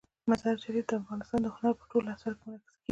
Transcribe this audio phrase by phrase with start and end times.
[0.29, 2.77] مزارشریف د افغانستان د هنر په ټولو اثارو کې منعکس کېږي.